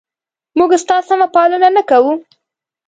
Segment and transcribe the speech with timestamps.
[0.57, 2.11] موږ ستا سمه پالنه نه کوو؟